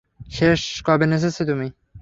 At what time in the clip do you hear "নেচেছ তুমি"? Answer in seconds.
1.07-1.67